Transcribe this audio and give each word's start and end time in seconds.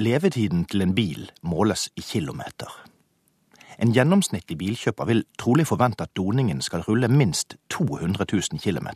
levetiden 0.00 0.64
til 0.64 0.82
en 0.82 0.94
bil 0.94 1.30
måles 1.42 1.88
i 1.96 2.00
kilometer. 2.00 2.70
En 3.80 3.92
gjennomsnittlig 3.96 4.58
bilkjøper 4.60 5.08
vil 5.08 5.22
trolig 5.40 5.66
forvente 5.68 6.04
at 6.04 6.16
doningen 6.16 6.60
skal 6.64 6.84
rulle 6.88 7.08
minst 7.08 7.56
200 7.72 8.26
000 8.32 8.60
km 8.60 8.88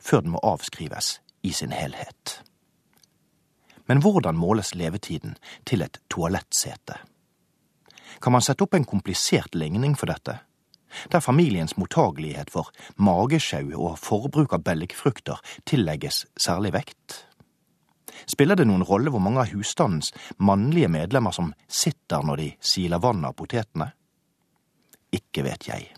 før 0.00 0.24
den 0.24 0.32
må 0.32 0.40
avskrives 0.42 1.18
i 1.42 1.52
sin 1.52 1.72
helhet. 1.72 2.40
Men 3.86 4.00
hvordan 4.00 4.36
måles 4.36 4.74
levetiden 4.74 5.36
til 5.66 5.84
et 5.84 6.00
toalettsete? 6.10 6.96
Kan 8.22 8.32
man 8.32 8.44
sette 8.44 8.64
opp 8.64 8.74
en 8.74 8.88
komplisert 8.88 9.54
ligning 9.54 9.98
for 9.98 10.08
dette? 10.08 10.38
Der 11.12 11.20
familiens 11.20 11.76
mottagelighet 11.76 12.50
for 12.54 12.70
magesjau 12.96 13.74
og 13.74 13.98
forbruk 13.98 14.54
av 14.54 14.64
belgfrukter 14.64 15.40
tillegges 15.66 16.24
særlig 16.40 16.72
vekt? 16.72 17.24
Spiller 18.30 18.58
det 18.58 18.66
noen 18.68 18.84
rolle 18.86 19.12
hvor 19.12 19.22
mange 19.22 19.42
av 19.42 19.52
husstandens 19.54 20.12
mannlige 20.38 20.90
medlemmer 20.92 21.34
som 21.34 21.52
sitter 21.68 22.24
når 22.24 22.42
de 22.42 22.48
siler 22.60 23.02
vann 23.02 23.24
av 23.26 23.36
potetene? 23.38 23.90
Ikke 25.14 25.44
vet 25.46 25.68
jeg. 25.68 25.90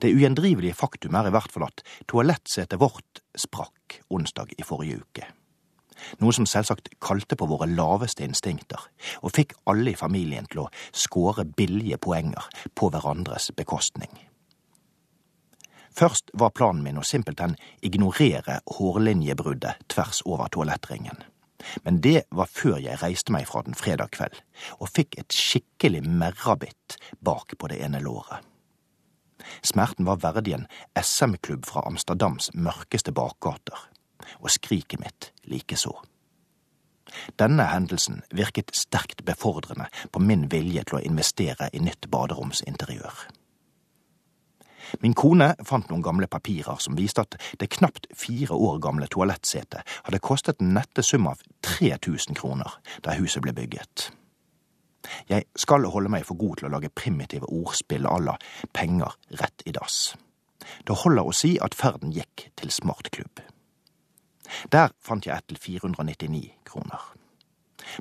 Det 0.00 0.12
ugjendrivelige 0.14 0.76
faktum 0.76 1.16
er 1.18 1.28
i 1.28 1.32
hvert 1.34 1.52
fall 1.52 1.66
at 1.68 1.82
toalettsetet 2.08 2.80
vårt 2.80 3.20
sprakk 3.36 4.00
onsdag 4.14 4.54
i 4.56 4.64
forrige 4.64 5.02
uke. 5.02 5.26
Noe 6.20 6.34
som 6.36 6.46
selvsagt 6.48 6.90
kalte 7.02 7.36
på 7.38 7.46
våre 7.48 7.68
laveste 7.70 8.24
instinkter, 8.26 8.80
og 9.22 9.34
fikk 9.36 9.54
alle 9.70 9.92
i 9.92 9.98
familien 9.98 10.48
til 10.50 10.64
å 10.64 10.70
skåre 10.92 11.46
billige 11.46 12.00
poenger 12.02 12.48
på 12.74 12.90
hverandres 12.92 13.50
bekostning. 13.56 14.10
Først 15.94 16.30
var 16.34 16.50
planen 16.50 16.82
min 16.82 16.98
å 16.98 17.06
simpelthen 17.06 17.54
ignorere 17.82 18.58
hårlinjebruddet 18.76 19.86
tvers 19.92 20.22
over 20.26 20.50
toalettringen. 20.50 21.22
Men 21.84 22.00
det 22.04 22.24
var 22.34 22.50
før 22.50 22.80
jeg 22.82 22.98
reiste 23.00 23.32
meg 23.32 23.46
fra 23.48 23.62
den 23.64 23.76
fredag 23.78 24.10
kveld, 24.16 24.34
og 24.82 24.90
fikk 24.90 25.18
et 25.20 25.32
skikkelig 25.32 26.02
merrabitt 26.04 26.98
bak 27.24 27.54
på 27.58 27.70
det 27.70 27.78
ene 27.86 28.02
låret. 28.04 28.42
Smerten 29.62 30.06
var 30.08 30.22
verdig 30.22 30.56
en 30.56 30.66
SM-klubb 30.98 31.66
fra 31.68 31.84
Amsterdams 31.86 32.50
mørkeste 32.54 33.12
bakgater, 33.14 33.78
og 34.40 34.50
skriket 34.50 35.00
mitt 35.00 35.30
likeså. 35.50 35.94
Denne 37.38 37.66
hendelsen 37.70 38.22
virket 38.34 38.74
sterkt 38.74 39.22
befordrende 39.24 39.86
på 40.10 40.22
min 40.22 40.48
vilje 40.50 40.82
til 40.88 40.98
å 40.98 41.04
investere 41.06 41.70
i 41.72 41.82
nytt 41.84 42.08
baderomsinteriør. 42.10 43.26
Min 45.02 45.14
kone 45.14 45.54
fant 45.64 45.88
noen 45.90 46.02
gamle 46.04 46.28
papirer 46.30 46.80
som 46.82 46.96
viste 46.98 47.24
at 47.24 47.36
det 47.60 47.70
knapt 47.76 48.06
fire 48.16 48.54
år 48.54 48.80
gamle 48.84 49.08
toalettsetet 49.10 49.82
hadde 50.06 50.22
kostet 50.22 50.60
en 50.60 50.74
nette 50.76 51.02
sum 51.02 51.26
av 51.30 51.40
3000 51.66 52.36
kroner 52.38 52.78
da 53.02 53.16
huset 53.18 53.42
ble 53.44 53.54
bygget. 53.56 54.10
Jeg 55.28 55.44
skal 55.60 55.84
holde 55.92 56.12
meg 56.12 56.24
for 56.24 56.38
god 56.40 56.60
til 56.60 56.68
å 56.68 56.74
lage 56.76 56.92
primitive 56.94 57.48
ordspill 57.52 58.06
à 58.08 58.18
la 58.22 58.36
penger 58.72 59.16
rett 59.40 59.64
i 59.66 59.74
dass. 59.76 60.14
Det 60.86 60.96
holder 61.04 61.28
å 61.28 61.34
si 61.36 61.56
at 61.60 61.76
ferden 61.76 62.12
gikk 62.14 62.48
til 62.56 62.72
smartklubb. 62.72 63.42
Der 64.72 64.92
fant 65.00 65.26
jeg 65.26 65.36
et 65.36 65.48
til 65.50 65.60
499 65.60 66.46
kroner. 66.64 67.00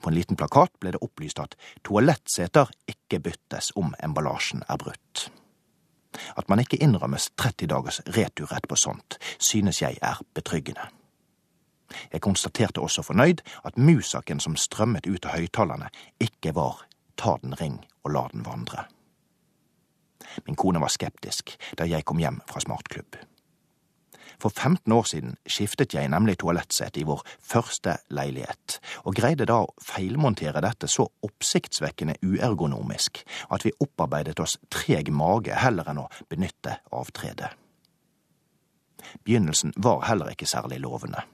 På 0.00 0.10
en 0.10 0.16
liten 0.16 0.36
plakat 0.36 0.72
ble 0.80 0.92
det 0.92 1.02
opplyst 1.04 1.40
at 1.40 1.56
toalettseter 1.86 2.68
ikke 2.90 3.22
byttes 3.24 3.72
om 3.80 3.94
emballasjen 4.02 4.64
er 4.68 4.80
brutt. 4.80 5.30
At 6.36 6.48
man 6.48 6.58
ikke 6.58 6.80
innrømmes 6.82 7.30
30 7.36 7.68
dagers 7.70 8.00
returrett 8.16 8.68
på 8.68 8.76
sånt, 8.76 9.18
synes 9.38 9.82
jeg 9.82 9.98
er 10.02 10.22
betryggende. 10.34 10.88
Jeg 12.12 12.20
konstaterte 12.20 12.80
også 12.80 13.02
fornøyd 13.02 13.42
at 13.64 13.78
musaken 13.78 14.40
som 14.40 14.56
strømmet 14.56 15.06
ut 15.06 15.26
av 15.26 15.38
høyttalerne, 15.38 15.90
ikke 16.20 16.54
var 16.54 16.84
ta 17.16 17.36
den 17.42 17.54
ring 17.60 17.80
og 18.04 18.14
la 18.14 18.26
den 18.32 18.46
vandre. 18.46 18.86
Min 20.46 20.56
kone 20.56 20.80
var 20.80 20.92
skeptisk 20.92 21.56
da 21.78 21.88
jeg 21.88 22.04
kom 22.06 22.18
hjem 22.22 22.40
fra 22.46 22.62
smartklubb. 22.62 23.18
For 24.40 24.48
15 24.48 24.92
år 24.92 25.04
siden 25.04 25.34
skiftet 25.46 25.94
jeg 25.94 26.08
nemlig 26.08 26.38
toalettsett 26.40 26.96
i 26.96 27.04
vår 27.04 27.20
første 27.44 27.98
leilighet, 28.08 28.78
og 29.04 29.16
greide 29.18 29.44
da 29.48 29.58
å 29.64 29.72
feilmontere 29.84 30.62
dette 30.64 30.88
så 30.88 31.04
oppsiktsvekkende 31.26 32.16
uergonomisk 32.24 33.20
at 33.52 33.66
vi 33.66 33.74
opparbeidet 33.84 34.40
oss 34.40 34.56
treg 34.72 35.12
mage 35.12 35.56
heller 35.60 35.92
enn 35.92 36.04
å 36.04 36.08
benytte 36.32 36.78
avtredet. 36.96 37.52
Begynnelsen 39.24 39.74
var 39.76 40.06
heller 40.08 40.32
ikke 40.32 40.48
særlig 40.48 40.80
lovende. 40.80 41.24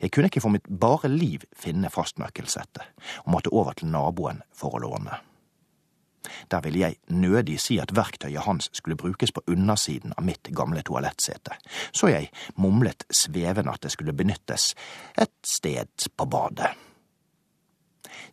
Jeg 0.00 0.10
kunne 0.10 0.30
ikke 0.30 0.42
for 0.42 0.54
mitt 0.54 0.66
bare 0.66 1.10
liv 1.10 1.44
finne 1.56 1.90
fastnøkkelsettet, 1.90 2.82
og 3.24 3.32
måtte 3.34 3.54
over 3.54 3.78
til 3.78 3.90
naboen 3.90 4.42
for 4.54 4.74
å 4.74 4.82
låne. 4.82 5.18
Der 6.50 6.60
ville 6.60 6.80
jeg 6.80 6.98
nødig 7.08 7.60
si 7.60 7.78
at 7.78 7.94
verktøyet 7.96 8.44
hans 8.44 8.70
skulle 8.72 8.96
brukes 8.96 9.32
på 9.32 9.42
undersiden 9.46 10.12
av 10.16 10.24
mitt 10.26 10.50
gamle 10.54 10.82
toalettsete, 10.82 11.56
så 11.92 12.10
jeg 12.10 12.30
mumlet 12.56 13.06
svevende 13.10 13.72
at 13.72 13.82
det 13.82 13.92
skulle 13.94 14.16
benyttes 14.16 14.74
et 15.18 15.34
sted 15.46 16.08
på 16.16 16.26
badet. 16.26 16.74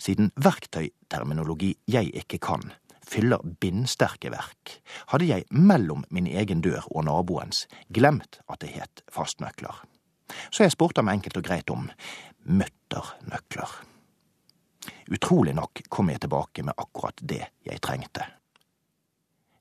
Siden 0.02 0.32
verktøyterminologi 0.36 1.76
jeg 1.88 2.12
ikke 2.16 2.40
kan, 2.42 2.72
fyller 3.06 3.44
bindsterke 3.62 4.32
verk, 4.34 4.80
hadde 5.14 5.30
jeg 5.30 5.46
mellom 5.52 6.06
min 6.10 6.28
egen 6.28 6.64
dør 6.66 6.88
og 6.92 7.06
naboens 7.06 7.68
glemt 7.94 8.42
at 8.50 8.62
det 8.66 8.74
het 8.76 9.06
fastnøkler. 9.14 9.84
Så 10.50 10.66
jeg 10.66 10.74
spurte 10.74 11.04
ham 11.04 11.14
enkelt 11.14 11.38
og 11.38 11.46
greit 11.46 11.70
om 11.70 11.90
mutternøkler. 12.46 12.85
Utrolig 15.26 15.56
nok 15.56 15.82
kom 15.90 16.10
jeg 16.14 16.22
tilbake 16.22 16.62
med 16.64 16.78
akkurat 16.78 17.18
det 17.18 17.48
jeg 17.66 17.80
trengte. 17.82 18.28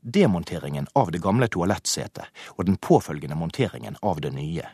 Demonteringen 0.00 0.90
av 0.92 1.08
det 1.08 1.22
gamle 1.24 1.48
toalettsetet 1.48 2.42
og 2.52 2.66
den 2.68 2.76
påfølgende 2.76 3.38
monteringen 3.40 3.96
av 4.02 4.20
det 4.20 4.34
nye 4.36 4.66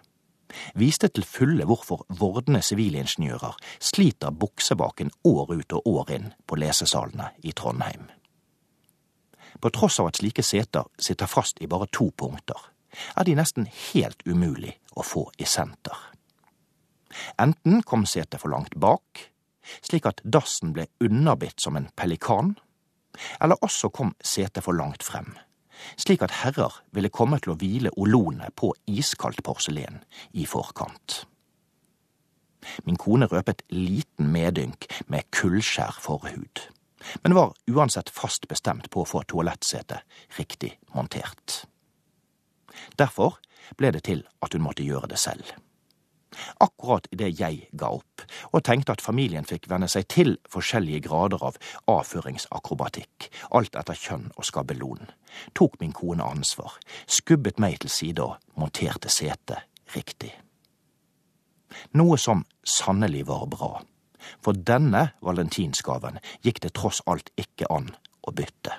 viste 0.74 1.06
til 1.14 1.22
fulle 1.22 1.68
hvorfor 1.70 2.02
vordende 2.18 2.58
sivilingeniører 2.66 3.54
sliter 3.78 4.34
buksebaken 4.34 5.14
år 5.30 5.54
ut 5.54 5.78
og 5.78 5.86
år 5.94 6.12
inn 6.16 6.28
på 6.42 6.58
lesesalene 6.58 7.30
i 7.46 7.54
Trondheim. 7.54 8.10
På 9.62 9.70
tross 9.70 10.02
av 10.02 10.10
at 10.10 10.18
slike 10.18 10.42
seter 10.42 10.90
sitter 10.98 11.30
fast 11.30 11.62
i 11.62 11.70
bare 11.70 11.86
to 11.94 12.10
punkter, 12.10 12.58
er 13.14 13.30
de 13.30 13.38
nesten 13.38 13.70
helt 13.92 14.26
umulig 14.26 14.74
å 14.98 15.06
få 15.06 15.28
i 15.38 15.46
senter. 15.46 15.94
Enten 17.38 17.84
kom 17.86 18.10
setet 18.10 18.42
for 18.42 18.50
langt 18.50 18.74
bak, 18.74 19.29
slik 19.82 20.06
at 20.08 20.20
dassen 20.24 20.74
ble 20.76 20.86
underbitt 21.02 21.60
som 21.60 21.76
en 21.76 21.90
pelikan, 21.96 22.54
eller 23.40 23.60
også 23.64 23.90
kom 23.92 24.14
setet 24.22 24.64
for 24.64 24.76
langt 24.76 25.04
frem, 25.04 25.34
slik 26.00 26.22
at 26.22 26.40
herrer 26.42 26.80
ville 26.94 27.12
komme 27.12 27.40
til 27.40 27.54
å 27.54 27.58
hvile 27.60 27.92
olonet 27.96 28.54
på 28.56 28.72
iskaldt 28.90 29.42
porselen 29.46 30.02
i 30.32 30.46
forkant. 30.48 31.24
Min 32.84 32.98
kone 33.00 33.26
røpet 33.30 33.62
liten 33.72 34.28
medynk 34.34 34.84
med 35.08 35.30
kullskjær 35.32 35.96
forhud, 36.04 36.66
men 37.24 37.36
var 37.36 37.54
uansett 37.72 38.12
fast 38.12 38.46
bestemt 38.48 38.90
på 38.92 39.02
å 39.02 39.08
få 39.08 39.24
toalettsetet 39.24 40.04
riktig 40.36 40.74
montert. 40.92 41.64
Derfor 43.00 43.40
ble 43.76 43.90
det 43.96 44.04
til 44.06 44.26
at 44.44 44.52
hun 44.54 44.64
måtte 44.64 44.84
gjøre 44.84 45.08
det 45.10 45.18
selv 45.20 45.48
akkurat 46.60 47.08
idet 47.12 47.32
jeg 47.40 47.68
ga 47.76 47.90
opp, 47.96 48.24
og 48.52 48.64
tenkte 48.66 48.94
at 48.94 49.04
familien 49.04 49.46
fikk 49.48 49.68
venne 49.70 49.88
seg 49.90 50.08
til 50.12 50.36
forskjellige 50.50 51.04
grader 51.08 51.42
av 51.50 51.58
avføringsakrobatikk, 51.90 53.30
alt 53.56 53.78
etter 53.78 53.98
kjønn 53.98 54.30
og 54.36 54.46
skabelon, 54.46 55.10
tok 55.54 55.78
min 55.80 55.96
kone 55.96 56.26
ansvar, 56.26 56.76
skubbet 57.06 57.60
meg 57.62 57.80
til 57.82 57.92
side 57.92 58.24
og 58.24 58.38
monterte 58.60 59.12
setet 59.12 59.66
riktig. 59.96 60.32
Noe 61.94 62.18
som 62.18 62.44
sannelig 62.66 63.26
var 63.28 63.46
bra, 63.50 63.72
for 64.42 64.54
denne 64.54 65.10
valentinsgaven 65.24 66.20
gikk 66.44 66.62
det 66.64 66.74
tross 66.76 67.00
alt 67.10 67.32
ikke 67.40 67.70
an 67.72 67.92
å 68.26 68.34
bytte. 68.36 68.74